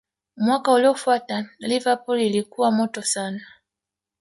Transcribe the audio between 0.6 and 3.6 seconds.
uliofuata Liverpool ilikuwa moto sana